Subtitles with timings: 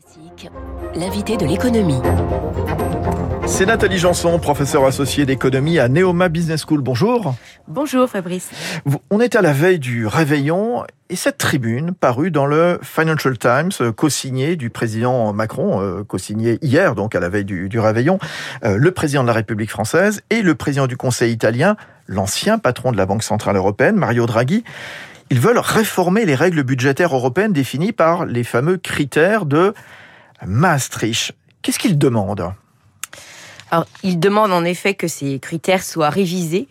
[0.00, 0.50] Classique,
[0.94, 2.00] l'invité de l'économie.
[3.46, 6.82] C'est Nathalie Janson, professeure associée d'économie à Neoma Business School.
[6.82, 7.34] Bonjour.
[7.66, 8.50] Bonjour Fabrice.
[9.10, 13.70] On est à la veille du réveillon et cette tribune parue dans le Financial Times,
[13.80, 18.18] euh, co-signée du président Macron, euh, co-signée hier, donc à la veille du, réveillon,
[18.64, 21.76] euh, le président de la République française et le président du Conseil italien,
[22.06, 24.64] l'ancien patron de la Banque Centrale Européenne, Mario Draghi.
[25.30, 29.74] Ils veulent réformer les règles budgétaires européennes définies par les fameux critères de
[30.46, 31.32] Maastricht.
[31.62, 32.52] Qu'est-ce qu'ils demandent?
[33.70, 36.68] Alors, ils demandent en effet que ces critères soient révisés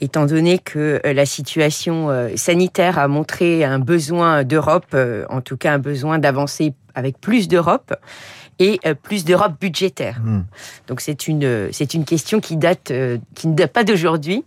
[0.00, 5.40] étant donné que euh, la situation euh, sanitaire a montré un besoin d'Europe, euh, en
[5.40, 7.94] tout cas un besoin d'avancer avec plus d'Europe
[8.58, 10.18] et plus d'Europe budgétaire.
[10.24, 10.44] Hmm.
[10.88, 12.90] Donc c'est une c'est une question qui date
[13.34, 14.44] qui ne date pas d'aujourd'hui,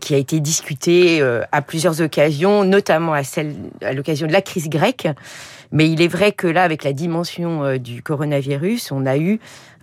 [0.00, 4.68] qui a été discutée à plusieurs occasions, notamment à celle à l'occasion de la crise
[4.68, 5.06] grecque.
[5.70, 9.38] Mais il est vrai que là, avec la dimension du coronavirus, on a eu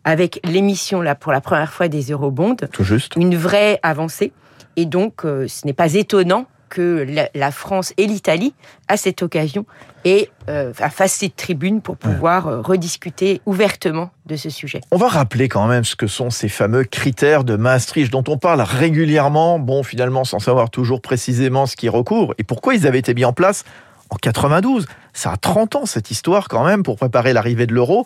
[0.07, 3.15] avec l'émission là pour la première fois des eurobonds, Tout juste.
[3.17, 4.31] une vraie avancée.
[4.77, 8.53] Et donc, euh, ce n'est pas étonnant que la, France et l'Italie,
[8.87, 9.65] à cette occasion,
[10.05, 14.81] aient euh, fassent cette tribune pour pouvoir euh, rediscuter ouvertement de ce sujet.
[14.91, 18.37] On va rappeler quand même ce que sont ces fameux critères de Maastricht dont on
[18.37, 22.99] parle régulièrement, bon, finalement, sans savoir toujours précisément ce qui recourt et pourquoi ils avaient
[22.99, 23.63] été mis en place
[24.09, 24.87] en 92.
[25.13, 28.05] Ça a 30 ans, cette histoire, quand même, pour préparer l'arrivée de l'euro.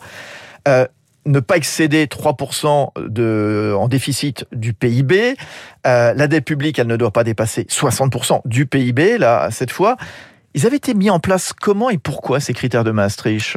[0.68, 0.86] Euh,
[1.26, 5.36] ne pas excéder 3% de, en déficit du PIB.
[5.86, 9.96] Euh, la dette publique, elle ne doit pas dépasser 60% du PIB, là, cette fois.
[10.54, 13.56] Ils avaient été mis en place comment et pourquoi ces critères de Maastricht?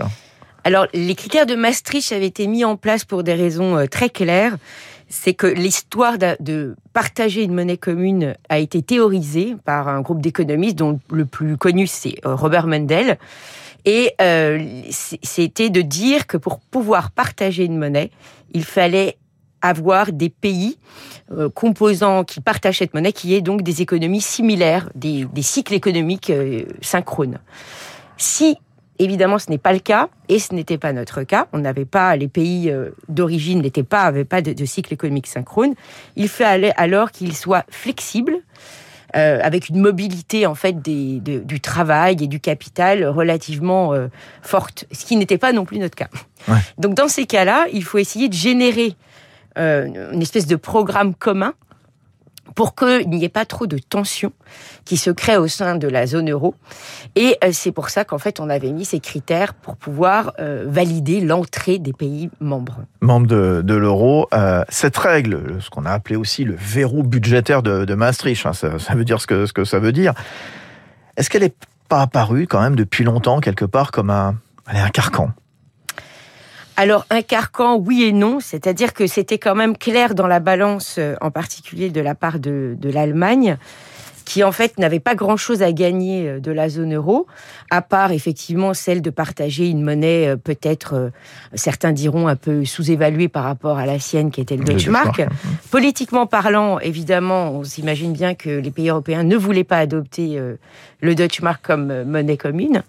[0.63, 4.09] Alors, les critères de Maastricht avaient été mis en place pour des raisons euh, très
[4.09, 4.57] claires.
[5.07, 10.77] C'est que l'histoire de partager une monnaie commune a été théorisée par un groupe d'économistes
[10.77, 13.19] dont le plus connu c'est euh, Robert Mendel.
[13.85, 18.11] Et euh, c'était de dire que pour pouvoir partager une monnaie,
[18.51, 19.17] il fallait
[19.61, 20.77] avoir des pays
[21.31, 25.73] euh, composants qui partagent cette monnaie, qui est donc des économies similaires, des, des cycles
[25.73, 27.39] économiques euh, synchrones.
[28.17, 28.57] Si
[28.97, 31.47] Évidemment, ce n'est pas le cas, et ce n'était pas notre cas.
[31.51, 35.27] On n'avait pas, les pays euh, d'origine n'étaient pas, avaient pas de, de, cycle économique
[35.27, 35.73] synchrone.
[36.15, 38.37] Il fallait alors qu'ils soient flexibles,
[39.15, 44.07] euh, avec une mobilité en fait des, du travail et du capital relativement euh,
[44.41, 46.09] forte, ce qui n'était pas non plus notre cas.
[46.77, 48.95] Donc dans ces cas-là, il faut essayer de générer
[49.57, 51.53] euh, une espèce de programme commun
[52.53, 54.31] pour qu'il n'y ait pas trop de tensions
[54.85, 56.55] qui se créent au sein de la zone euro.
[57.15, 60.65] Et euh, c'est pour ça qu'en fait, on avait mis ces critères pour pouvoir euh,
[60.67, 62.79] valider l'entrée des pays membres.
[63.01, 64.27] Membres de, l'euro.
[64.33, 68.93] Euh, cette règle, ce qu'on a appelé aussi le verrou budgétaire de, Maastricht, hein, ça,
[68.93, 70.13] veut dire ce que, ce que ça veut dire.
[71.17, 71.55] Est-ce qu'elle n'est
[71.89, 74.35] pas apparue quand même depuis longtemps quelque part comme un,
[74.67, 75.31] un carcan?
[76.77, 80.95] Alors un carcan, oui et non, c'est-à-dire que c'était quand même clair dans la balance,
[80.97, 83.57] euh, en particulier de la part de, de l'Allemagne,
[84.25, 87.27] qui en fait n'avait pas grand-chose à gagner euh, de la zone euro,
[87.69, 91.09] à part effectivement celle de partager une monnaie euh, peut-être, euh,
[91.53, 95.25] certains diront, un peu sous-évaluée par rapport à la sienne qui était le Deutschmark.
[95.71, 100.39] Politiquement parlant, évidemment, on s'imagine bien que les pays européens ne voulaient pas adopter
[101.01, 102.83] le Deutschmark comme monnaie commune.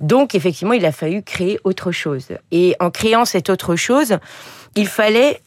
[0.00, 2.28] Donc effectivement, il a fallu créer autre chose.
[2.50, 4.18] Et en créant cette autre chose,
[4.74, 5.40] il fallait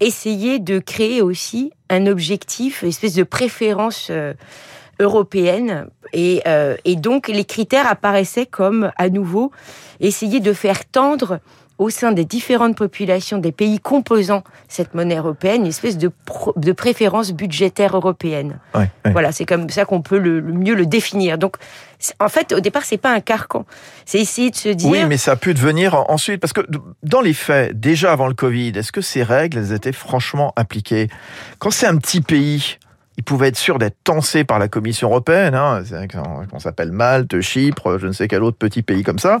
[0.00, 4.34] essayer de créer aussi un objectif, une espèce de préférence euh,
[5.00, 5.88] européenne.
[6.12, 9.50] Et, euh, et donc les critères apparaissaient comme à nouveau
[10.00, 11.40] essayer de faire tendre
[11.78, 16.10] au sein des différentes populations des pays composant cette monnaie européenne, une espèce de,
[16.56, 18.58] de préférence budgétaire européenne.
[19.04, 21.38] Voilà, c'est comme ça qu'on peut le, mieux le définir.
[21.38, 21.56] Donc,
[22.20, 23.66] en fait, au départ, c'est pas un carcan.
[24.04, 24.90] C'est essayer de se dire.
[24.90, 26.62] Oui, mais ça a pu devenir ensuite, parce que
[27.02, 31.08] dans les faits, déjà avant le Covid, est-ce que ces règles, elles étaient franchement appliquées?
[31.58, 32.78] Quand c'est un petit pays,
[33.18, 35.54] il pouvait être sûr d'être tensé par la Commission européenne.
[35.54, 35.82] Hein,
[36.52, 39.40] on s'appelle Malte, Chypre, je ne sais quel autre petit pays comme ça.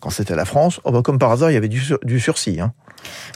[0.00, 2.60] Quand c'était la France, oh bah, comme par hasard, il y avait du, du sursis.
[2.60, 2.72] Hein.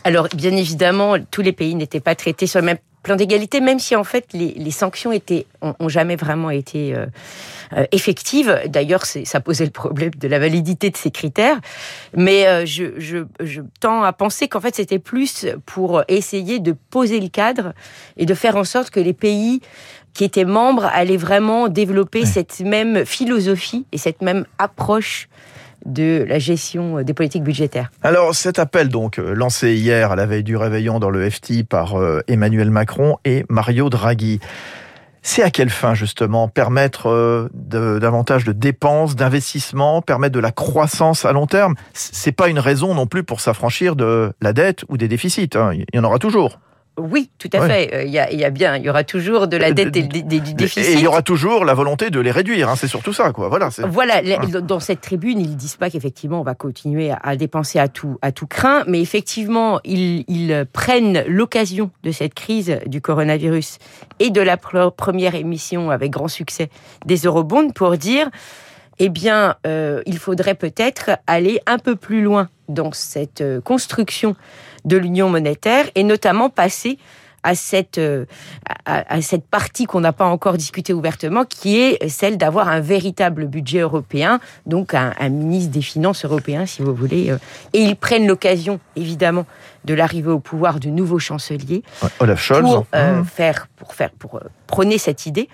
[0.02, 3.78] Alors, bien évidemment, tous les pays n'étaient pas traités sur le même plan d'égalité, même
[3.78, 7.06] si en fait les, les sanctions étaient ont, jamais vraiment été euh,
[7.76, 8.58] euh effectives.
[8.66, 11.60] D'ailleurs, ça posait le problème de la validité de ces critères.
[12.16, 16.72] Mais euh, je, je, je, tends à penser qu'en fait c'était plus pour essayer de
[16.72, 17.74] poser le cadre
[18.16, 19.60] et de faire en sorte que les pays
[20.14, 25.28] qui étaient membres allaient vraiment développer cette même philosophie et cette même approche
[25.84, 27.90] de la gestion des politiques budgétaires.
[28.02, 31.64] Alors cet appel donc euh, lancé hier à la veille du réveillon dans le FT
[31.68, 34.40] par euh, Emmanuel Macron et Mario Draghi.
[35.26, 41.24] C'est à quelle fin justement Permettre euh, davantage de dépenses, d'investissements, permettre de la croissance
[41.24, 41.74] à long terme?
[41.94, 45.48] C'est pas une raison non plus pour s'affranchir de la dette ou des déficits.
[45.54, 45.70] Hein.
[45.72, 46.58] Il y en aura toujours.
[46.96, 47.92] Oui, tout à fait.
[47.92, 50.22] Euh, il y, a, bien, il y aura toujours de la euh, dette et du
[50.22, 50.84] déficit.
[50.84, 52.68] Et il y aura toujours la volonté de les réduire.
[52.68, 53.48] Hein, c'est surtout ça, quoi.
[53.48, 53.70] Voilà.
[53.88, 54.22] Voilà.
[54.60, 58.30] Dans cette tribune, ils disent pas qu'effectivement on va continuer à, dépenser à tout à
[58.30, 63.78] tout craint, mais effectivement ils, ils prennent l'occasion de cette crise du coronavirus
[64.20, 66.70] et de la première émission avec grand succès
[67.06, 68.30] des eurobonds pour dire
[69.00, 74.36] eh bien, euh, il faudrait peut-être aller un peu plus loin dans cette construction
[74.84, 76.98] de l'union monétaire et notamment passer
[77.44, 78.24] à cette, euh,
[78.86, 83.46] à, cette partie qu'on n'a pas encore discutée ouvertement, qui est celle d'avoir un véritable
[83.46, 87.30] budget européen, donc un, ministre des Finances européen, si vous voulez.
[87.30, 87.36] Euh.
[87.74, 89.44] Et ils prennent l'occasion, évidemment,
[89.84, 91.82] de l'arrivée au pouvoir du nouveau chancelier
[92.18, 92.62] Olaf Scholz.
[92.62, 93.24] pour euh, mmh.
[93.26, 95.50] faire, pour faire, pour prôner cette idée,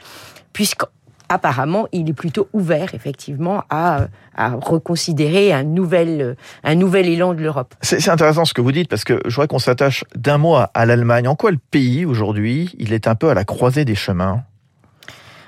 [0.52, 0.84] puisque
[1.30, 7.74] apparemment, il est plutôt ouvert, effectivement, à, reconsidérer un nouvel, un nouvel élan de l'Europe.
[7.80, 10.86] C'est intéressant ce que vous dites, parce que je voudrais qu'on s'attache d'un mot à
[10.86, 11.28] l'Allemagne.
[11.28, 14.44] En quoi le pays, aujourd'hui, il est un peu à la croisée des chemins?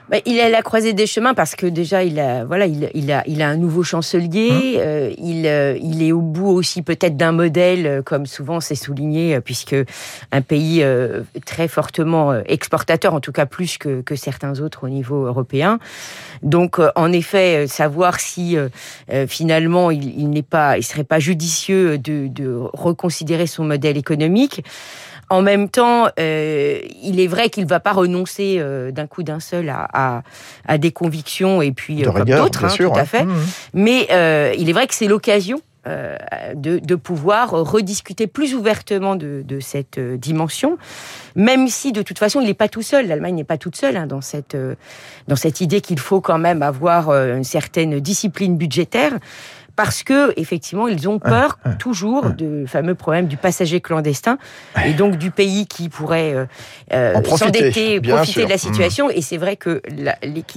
[0.08, 2.90] Bah, il est à la croisée des chemins parce que déjà il a voilà il,
[2.94, 4.50] il a il a un nouveau chancelier.
[4.50, 8.60] Hein euh, il euh, il est au bout aussi peut-être d'un modèle euh, comme souvent
[8.60, 9.76] c'est souligné puisque
[10.32, 10.84] un pays
[11.46, 15.78] très fortement exportateur en tout cas plus que que certains autres au niveau européen.
[16.42, 18.56] Donc en effet savoir si
[19.28, 24.62] finalement il, il n'est pas il serait pas judicieux de de reconsidérer son modèle économique.
[25.32, 29.22] En même temps, euh, il est vrai qu'il ne va pas renoncer euh, d'un coup
[29.22, 30.22] d'un seul à,
[30.76, 33.24] des convictions et puis euh, comme d'autres, hein, tout à fait.
[33.24, 33.46] Mmh, mmh.
[33.72, 40.76] Mais il est vrai que c'est l'occasion de, pouvoir rediscuter plus ouvertement de, cette dimension,
[41.34, 43.06] même si de toute façon il n'est pas tout seul.
[43.08, 44.56] L'Allemagne n'est pas toute seule hein, dans cette
[45.28, 49.14] dans cette idée qu'il faut quand même avoir une certaine discipline budgétaire
[49.76, 54.38] parce que effectivement ils ont peur toujours du fameux problème du passager clandestin
[54.84, 56.44] et donc du pays qui pourrait euh,
[56.92, 59.08] euh s'endetter, profiter de la situation.
[59.08, 59.12] Mm.
[59.14, 59.82] Et c'est vrai que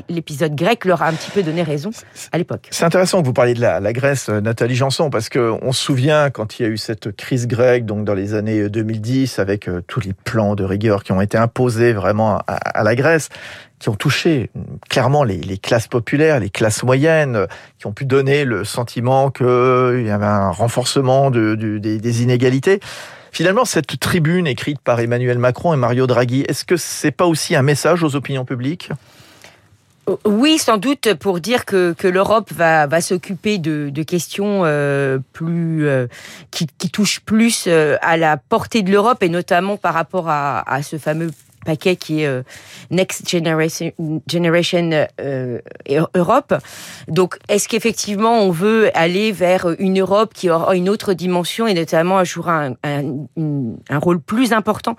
[0.09, 1.91] l'épisode grec leur a un petit peu donné raison
[2.31, 2.67] à l'époque.
[2.71, 5.83] C'est intéressant que vous parliez de la, Grèce, euh, Nathalie Janson, parce que on se
[5.83, 9.69] souvient quand il y a eu cette crise grecque, donc dans les années 2010, avec
[9.87, 13.29] tous les plans de rigueur qui ont été imposés vraiment à la Grèce
[13.85, 14.49] qui ont touché
[14.89, 17.45] clairement les, classes populaires, les classes moyennes,
[17.77, 22.79] qui ont pu donner le sentiment qu'il y avait un renforcement de, des, inégalités.
[23.31, 27.55] Finalement, cette tribune écrite par Emmanuel Macron et Mario Draghi, est-ce que c'est pas aussi
[27.55, 28.89] un message aux opinions publiques?
[30.25, 36.07] Oui, sans doute pour dire que, l'Europe va, s'occuper de, questions euh, plus euh,
[36.49, 40.97] qui, touchent plus euh, à la portée de l'Europe et notamment par rapport à ce
[40.97, 41.29] fameux
[41.65, 42.43] paquet qui est euh,
[42.91, 43.91] Next Generation,
[45.19, 45.59] euh,
[46.15, 46.53] Europe.
[47.09, 51.73] Donc, est-ce qu'effectivement on veut aller vers une Europe qui aura une autre dimension et
[51.73, 54.95] notamment jouera un, rôle plus important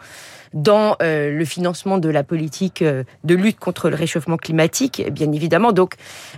[0.52, 5.72] dans euh, le financement de la politique de lutte contre le réchauffement climatique, bien évidemment.
[5.72, 5.94] Donc,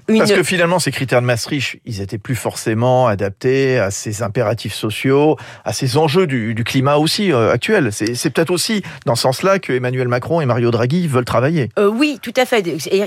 [0.09, 0.19] une...
[0.19, 4.75] Parce que finalement, ces critères de Maastricht, ils étaient plus forcément adaptés à ces impératifs
[4.75, 7.91] sociaux, à ces enjeux du, du climat aussi euh, actuel.
[7.93, 11.70] C'est peut-être aussi dans ce sens-là que Emmanuel Macron et Mario Draghi veulent travailler.
[11.79, 12.65] oui, tout à fait.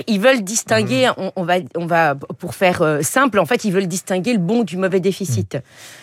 [0.07, 1.31] Ils veulent distinguer, mmh.
[1.35, 4.77] on, va, on va, pour faire simple, en fait, ils veulent distinguer le bon du
[4.77, 5.55] mauvais déficit.
[5.55, 5.59] Mmh.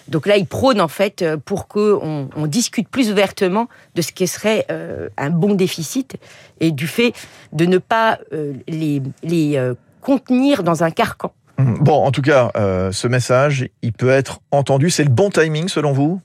[0.08, 4.26] Donc là, ils prônent en fait pour qu'on on discute plus ouvertement de ce qui
[4.26, 6.16] serait euh, un bon déficit
[6.60, 7.12] et du fait
[7.52, 11.32] de ne pas euh, les, les euh, contenir dans un carcan.
[11.58, 11.78] Mmh.
[11.80, 12.52] Bon, en tout cas,
[12.92, 14.90] ce message, il peut être entendu.
[14.90, 16.20] C'est le bon timing selon vous?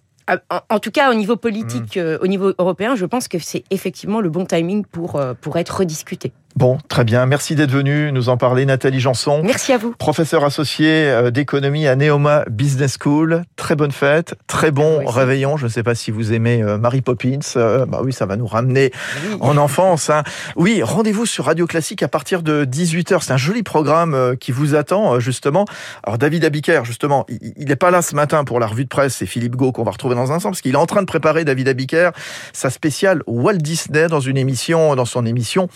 [0.70, 2.18] En, tout cas, au niveau politique, mmh.
[2.22, 6.32] au niveau européen, je pense que c'est effectivement le bon timing pour, pour être rediscuté.
[6.56, 7.26] Bon, très bien.
[7.26, 9.42] Merci d'être venu nous en parler, Nathalie Janson.
[9.44, 9.96] Merci à vous.
[9.98, 13.42] Professeur associé euh, d'économie à Neoma Business School.
[13.56, 15.58] Très bonne fête, très bon réveillon.
[15.58, 17.40] Je ne sais pas si vous aimez euh, Mary Poppins.
[17.56, 18.92] Euh, bah oui, ça va nous ramener
[19.40, 20.12] en enfance.
[20.12, 20.22] Hein.
[20.56, 23.24] Oui, rendez-vous sur Radio Classique à partir de 18h.
[23.24, 25.66] C'est un joli programme qui vous attend, justement.
[26.04, 29.16] Alors, David Abiker, justement, il n'est pas là ce matin pour la revue de presse.
[29.16, 31.08] C'est Philippe Gau qu'on va retrouver dans un instant, parce qu'il est en train de
[31.08, 32.12] préparer, David Abiker,
[32.54, 35.68] sa spéciale Walt Disney dans une émission, dans son émission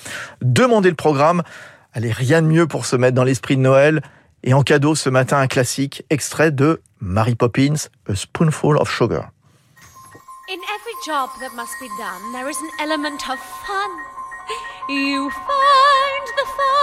[0.44, 1.44] de Le programme.
[1.94, 4.02] Allez, rien de mieux pour se mettre dans l'esprit de Noël.
[4.44, 9.30] Et en cadeau ce matin, un classique, extrait de Mary Poppins, A Spoonful of Sugar.
[10.50, 13.92] In every job that must be done, there is an element of fun.
[14.90, 16.78] You find the fun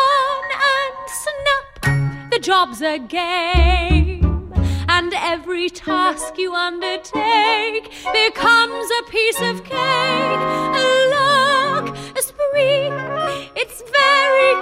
[2.35, 4.53] the job's a game.
[4.89, 10.55] And every task you undertake becomes a piece of cake.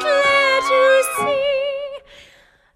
[0.03, 1.99] clear to see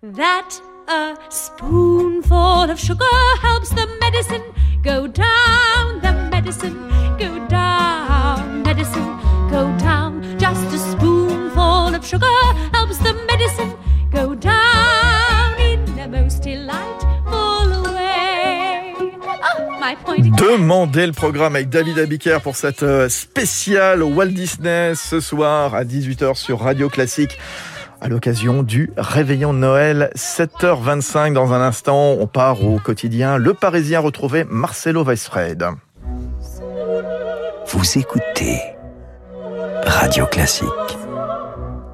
[0.02, 4.45] that a spoonful of sugar helps the medicine
[4.83, 6.25] go down the
[20.66, 25.85] Demandez le programme avec David Abiker pour cette euh, spéciale Walt Disney ce soir à
[25.85, 27.38] 18h sur Radio Classique
[28.00, 33.37] à l'occasion du réveillon de Noël 7h25 dans un instant on part au quotidien.
[33.37, 35.68] Le Parisien retrouvé Marcelo Weisfred
[37.68, 38.61] Vous écoutez
[39.87, 40.66] Radio Classique.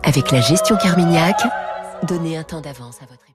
[0.02, 1.36] Avec la gestion Carmignac,
[2.04, 3.31] donnez un temps d'avance à votre